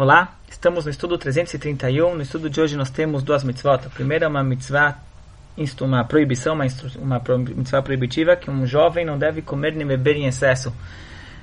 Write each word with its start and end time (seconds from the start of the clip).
Olá, 0.00 0.32
estamos 0.48 0.86
no 0.86 0.90
estudo 0.90 1.18
331. 1.18 2.14
No 2.14 2.22
estudo 2.22 2.48
de 2.48 2.58
hoje 2.58 2.74
nós 2.74 2.88
temos 2.88 3.22
duas 3.22 3.44
mitzvot. 3.44 3.84
A 3.84 3.90
primeira 3.90 4.24
é 4.24 4.28
uma 4.28 4.42
mitzvah, 4.42 4.96
uma 5.82 6.02
proibição, 6.04 6.54
uma, 6.54 6.64
uma 6.98 7.22
mitzvah 7.38 7.82
proibitiva, 7.82 8.34
que 8.34 8.50
um 8.50 8.64
jovem 8.64 9.04
não 9.04 9.18
deve 9.18 9.42
comer 9.42 9.74
nem 9.74 9.86
beber 9.86 10.16
em 10.16 10.24
excesso. 10.24 10.72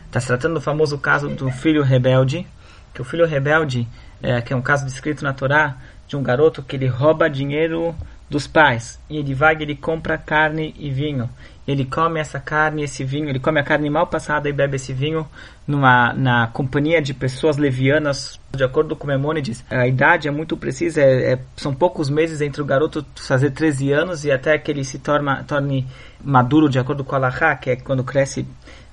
Está 0.07 0.19
se 0.19 0.25
tratando 0.25 0.55
do 0.55 0.61
famoso 0.61 0.97
caso 0.97 1.29
do 1.29 1.51
filho 1.51 1.83
rebelde, 1.83 2.47
que 2.95 2.99
o 2.99 3.05
filho 3.05 3.27
rebelde, 3.27 3.87
é, 4.23 4.41
que 4.41 4.53
é 4.53 4.55
um 4.55 4.61
caso 4.63 4.85
descrito 4.85 5.23
na 5.23 5.33
Torá, 5.33 5.77
de 6.07 6.17
um 6.17 6.23
garoto 6.23 6.63
que 6.63 6.77
ele 6.77 6.87
rouba 6.87 7.29
dinheiro 7.29 7.95
dos 8.27 8.47
pais. 8.47 8.99
E 9.07 9.17
ele 9.17 9.35
vai 9.35 9.55
e 9.55 9.61
ele 9.61 9.75
compra 9.75 10.17
carne 10.17 10.73
e 10.79 10.89
vinho. 10.89 11.29
Ele 11.67 11.83
come 11.83 12.19
essa 12.19 12.39
carne 12.39 12.83
esse 12.83 13.03
vinho, 13.03 13.27
ele 13.27 13.39
come 13.39 13.59
a 13.59 13.63
carne 13.63 13.89
mal 13.89 14.07
passada 14.07 14.47
e 14.47 14.53
bebe 14.53 14.77
esse 14.77 14.93
vinho 14.93 15.27
numa, 15.67 16.13
na 16.13 16.47
companhia 16.47 17.01
de 17.01 17.13
pessoas 17.13 17.57
levianas. 17.57 18.39
De 18.55 18.63
acordo 18.63 18.95
com 18.95 19.05
Memônides, 19.05 19.63
a 19.69 19.85
idade 19.85 20.27
é 20.27 20.31
muito 20.31 20.55
precisa, 20.55 21.01
é, 21.01 21.33
é, 21.33 21.39
são 21.57 21.75
poucos 21.75 22.09
meses 22.09 22.39
entre 22.39 22.61
o 22.61 22.65
garoto 22.65 23.05
fazer 23.15 23.51
13 23.51 23.91
anos 23.91 24.23
e 24.23 24.31
até 24.31 24.57
que 24.57 24.71
ele 24.71 24.85
se 24.85 24.97
torna, 24.97 25.43
torne 25.43 25.85
maduro, 26.23 26.69
de 26.69 26.79
acordo 26.79 27.03
com 27.03 27.15
a 27.15 27.55
que 27.55 27.71
é 27.71 27.75
quando 27.75 28.03
cresce 28.03 28.47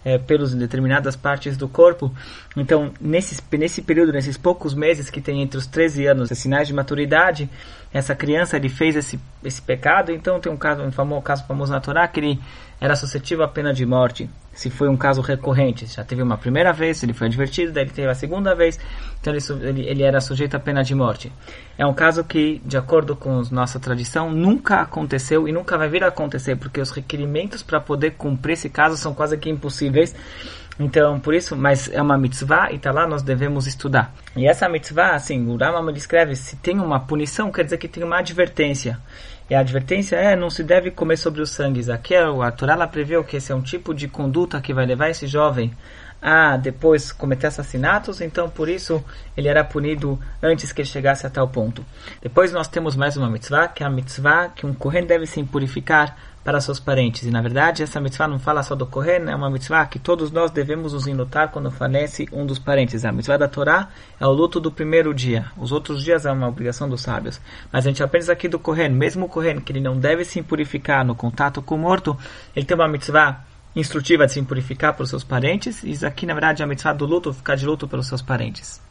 é, 0.05 0.19
pelos 0.19 0.55
determinadas 0.55 1.17
partes 1.17 1.57
do 1.57 1.69
corpo. 1.69 2.13
Então, 2.57 2.93
nesse, 3.01 3.43
nesse 3.53 3.83
período, 3.83 4.13
nesses 4.13 4.37
poucos 4.37 4.75
meses 4.75 5.09
que 5.09 5.21
tem 5.21 5.41
entre 5.43 5.59
os 5.59 5.67
13 5.67 6.07
anos 6.07 6.31
e 6.31 6.37
sinais 6.37 6.69
de 6.69 6.75
maturidade, 6.75 7.49
essa 7.93 8.15
criança 8.15 8.57
ele 8.57 8.69
fez 8.69 8.97
esse, 8.97 9.21
esse 9.45 9.63
pecado, 9.63 10.11
então 10.11 10.41
tem 10.41 10.51
um 10.53 10.57
caso, 10.57 10.83
um 10.83 10.91
famoso, 10.91 11.23
caso 11.23 11.47
famoso 11.47 11.73
na 11.73 11.81
Torá 11.81 12.09
que 12.09 12.19
ele 12.19 12.41
era 12.81 12.97
suscetível 12.97 13.45
à 13.45 13.49
pena 13.49 13.73
de 13.73 13.87
morte, 13.87 14.29
se 14.53 14.69
foi 14.69 14.89
um 14.89 14.97
caso 14.97 15.21
recorrente. 15.21 15.87
Já 15.87 16.05
teve 16.05 16.21
uma 16.21 16.37
primeira 16.37 16.73
vez, 16.73 17.03
ele 17.03 17.13
foi 17.13 17.29
advertido, 17.29 17.73
daí 17.73 17.85
ele 17.85 17.93
teve 17.93 18.09
a 18.09 18.15
segunda 18.15 18.53
vez, 18.55 18.81
então 19.21 19.33
ele, 19.33 19.69
ele, 19.69 19.89
ele 19.89 20.03
era 20.03 20.21
sujeito 20.21 20.57
à 20.57 20.61
pena 20.61 20.83
de 20.83 20.93
morte. 20.93 21.33
É 21.79 21.87
um 21.87 21.95
caso 21.95 22.25
que, 22.25 22.61
de 22.65 22.77
acordo 22.77 23.15
com 23.15 23.43
nossa 23.53 23.79
tradição, 23.79 24.31
nunca 24.31 24.81
aconteceu 24.81 25.49
e 25.49 25.53
nunca 25.53 25.79
vai 25.79 25.89
vir 25.89 26.03
a 26.05 26.09
acontecer, 26.09 26.57
porque 26.57 26.81
os 26.81 26.91
requerimentos 26.91 27.63
para 27.63 27.81
poder 27.81 28.13
cumprir 28.13 28.55
esse 28.55 28.69
caso 28.69 28.97
são 28.97 29.15
quase 29.15 29.39
que 29.39 29.49
impossíveis. 29.49 29.94
Então, 30.79 31.21
por 31.21 31.35
isso, 31.35 31.57
mas 31.57 31.89
é 31.93 32.03
uma 32.03 32.19
mitzvah 32.19 32.73
e 32.73 32.79
tá 32.79 32.91
lá 32.91 33.07
nós 33.07 33.23
devemos 33.23 33.67
estudar. 33.67 34.13
E 34.37 34.47
essa 34.47 34.69
mitzvah, 34.69 35.15
assim, 35.15 35.47
o 35.49 35.57
Rama 35.57 35.93
descreve, 35.93 36.35
se 36.35 36.57
tem 36.57 36.81
uma 36.81 36.99
punição, 36.99 37.53
quer 37.53 37.65
dizer 37.65 37.79
que 37.79 37.87
tem 37.87 38.03
uma 38.03 38.19
advertência. 38.19 38.99
E 39.49 39.55
a 39.55 39.61
advertência 39.61 40.17
é, 40.17 40.35
não 40.35 40.51
se 40.51 40.65
deve 40.65 40.91
comer 40.91 41.17
sobre 41.17 41.43
os 41.43 41.51
sangues. 41.51 41.89
Aqui 41.89 42.15
a 42.17 42.51
Torá 42.51 42.87
prevê 42.87 43.23
que 43.23 43.37
esse 43.37 43.53
é 43.53 43.55
um 43.55 43.61
tipo 43.61 43.95
de 43.95 44.09
conduta 44.09 44.61
que 44.61 44.75
vai 44.75 44.87
levar 44.87 45.11
esse 45.11 45.27
jovem 45.27 45.71
a 46.25 46.57
depois 46.57 47.13
cometer 47.13 47.49
assassinatos, 47.49 48.23
então 48.23 48.49
por 48.49 48.67
isso 48.67 49.05
ele 49.37 49.47
era 49.47 49.63
punido 49.63 50.19
antes 50.43 50.73
que 50.73 50.81
ele 50.81 50.89
chegasse 50.89 51.27
a 51.27 51.31
tal 51.31 51.47
ponto. 51.49 51.85
Depois 52.23 52.51
nós 52.51 52.67
temos 52.67 52.97
mais 52.97 53.15
uma 53.19 53.29
mitzvah, 53.29 53.69
que 53.69 53.83
é 53.83 53.87
a 53.87 53.91
mitzvah 53.91 54.49
que 54.49 54.65
um 54.65 54.73
Kohen 54.73 55.05
deve 55.05 55.27
se 55.27 55.45
purificar 55.45 56.17
para 56.43 56.63
seus 56.63 56.81
parentes. 56.81 57.25
E 57.25 57.31
na 57.31 57.43
verdade, 57.43 57.83
essa 57.83 58.01
mitzvah 58.01 58.27
não 58.27 58.39
fala 58.39 58.63
só 58.63 58.75
do 58.75 58.87
Kohen, 58.87 59.29
é 59.29 59.37
uma 59.37 59.51
mitzvah 59.51 59.85
que 59.85 59.99
todos 59.99 60.31
nós 60.31 60.51
devemos 60.51 60.95
nos 60.95 61.07
enlutar 61.07 61.51
quando 61.51 61.71
falece 61.71 62.27
um 62.33 62.47
dos 62.47 62.59
parentes. 62.59 63.05
A 63.05 63.13
mitzvah 63.13 63.37
da 63.37 63.49
Torá 63.49 63.91
é 64.19 64.27
o 64.27 64.33
luto 64.33 64.59
do 64.59 64.73
primeiro 64.73 65.13
dia. 65.13 65.45
Os 65.59 65.73
outros 65.73 66.03
dias 66.03 66.25
é 66.25 66.33
uma 66.33 66.49
obrigação 66.49 66.89
dos 66.89 67.03
sábios. 67.03 67.39
Mas 67.71 67.85
a 67.85 67.89
gente 67.91 68.03
aprende 68.03 68.31
aqui 68.31 68.49
do 68.49 68.59
Kohen, 68.59 68.89
mesmo 68.89 69.27
o 69.27 69.29
Kohen, 69.29 69.61
que 69.61 69.73
ele 69.73 69.81
não 69.81 69.99
deve 69.99 70.25
se 70.25 70.43
purificar 70.43 71.05
no 71.05 71.15
contato 71.15 71.61
com 71.61 71.75
o 71.75 71.79
morto, 71.79 72.17
ele 72.57 72.65
tem 72.65 72.75
uma 72.75 72.89
mitzvah 72.89 73.45
instrutiva 73.75 74.27
de 74.27 74.33
se 74.33 74.43
purificar 74.43 74.95
para 74.95 75.05
os 75.05 75.11
seus 75.11 75.25
parentes. 75.25 75.83
E 75.83 76.05
aqui, 76.05 76.27
na 76.27 76.35
verdade, 76.35 76.63
é 76.63 76.65
a 76.65 76.69
mitzvah 76.69 76.93
do 76.93 77.07
luto, 77.07 77.33
ficar 77.33 77.57
de 77.57 77.67
luto 77.67 77.89
pelos 77.89 78.07
seus 78.07 78.23
parentes. 78.23 78.84